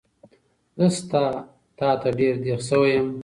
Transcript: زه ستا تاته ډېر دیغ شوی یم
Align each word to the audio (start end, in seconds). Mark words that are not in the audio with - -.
زه 0.77 0.87
ستا 0.97 1.23
تاته 1.77 2.09
ډېر 2.19 2.35
دیغ 2.43 2.59
شوی 2.67 2.91
یم 2.97 3.07